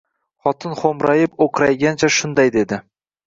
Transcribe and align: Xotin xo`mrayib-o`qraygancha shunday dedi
Xotin 0.45 0.71
xo`mrayib-o`qraygancha 0.79 2.09
shunday 2.17 2.53
dedi 2.59 2.81